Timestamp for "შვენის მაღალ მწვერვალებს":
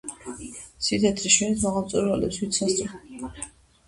1.33-2.39